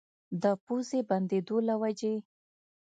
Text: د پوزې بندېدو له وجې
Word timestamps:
د 0.43 0.43
پوزې 0.65 0.99
بندېدو 1.09 1.57
له 1.67 1.75
وجې 1.81 2.15